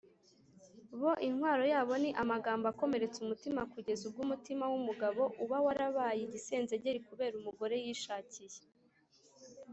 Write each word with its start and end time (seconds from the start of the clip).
Bo 1.01 1.11
intwaro 1.27 1.63
yabo 1.73 1.93
ni 2.03 2.09
amagambo 2.23 2.65
akomeretsa 2.73 3.17
umutima 3.25 3.61
kugeza 3.73 4.01
ubwo 4.07 4.19
umutima 4.27 4.63
w’umugabo 4.71 5.21
uba 5.43 5.57
warabaye 5.65 6.19
igisenzegeri 6.23 6.99
kubera 7.07 7.33
umugore 7.41 7.75
yishakiye" 7.85 8.59